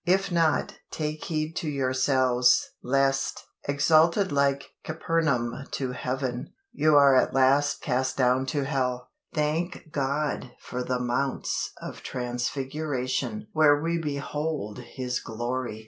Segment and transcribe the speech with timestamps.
[0.07, 7.35] If not, take heed to yourselves, lest, exalted like Capernaum to Heaven, you are at
[7.35, 9.11] last cast down to Hell.
[9.31, 15.79] Thank God for the mounts of transfiguration where we behold His glory!